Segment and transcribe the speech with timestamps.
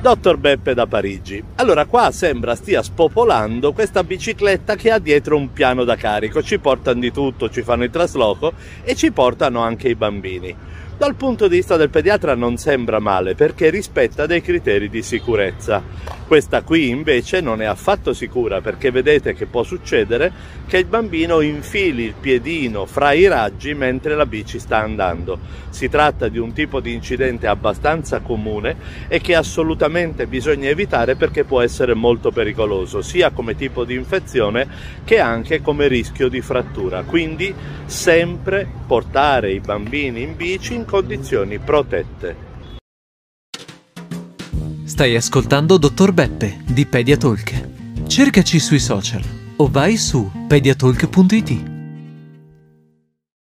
[0.00, 1.44] Dottor Beppe da Parigi.
[1.56, 6.58] Allora qua sembra stia spopolando questa bicicletta che ha dietro un piano da carico, ci
[6.58, 10.56] portano di tutto, ci fanno il trasloco e ci portano anche i bambini.
[11.00, 15.82] Dal punto di vista del pediatra non sembra male perché rispetta dei criteri di sicurezza.
[16.26, 20.30] Questa qui invece non è affatto sicura perché vedete che può succedere
[20.66, 25.38] che il bambino infili il piedino fra i raggi mentre la bici sta andando.
[25.70, 28.76] Si tratta di un tipo di incidente abbastanza comune
[29.08, 34.68] e che assolutamente bisogna evitare perché può essere molto pericoloso sia come tipo di infezione
[35.02, 37.04] che anche come rischio di frattura.
[37.04, 37.52] Quindi
[37.86, 42.48] sempre portare i bambini in bici in condizioni protette.
[44.82, 48.08] Stai ascoltando Dottor Beppe di Pediatalk.
[48.08, 49.22] Cercaci sui social
[49.56, 51.79] o vai su pediatalk.it.